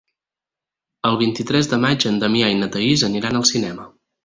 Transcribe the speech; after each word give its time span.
El 1.09 1.17
vint-i-tres 1.23 1.69
de 1.75 1.79
maig 1.85 2.07
en 2.13 2.19
Damià 2.25 2.51
i 2.55 2.59
na 2.65 2.73
Thaís 2.77 3.07
aniran 3.11 3.41
al 3.43 3.49
cinema. 3.55 3.89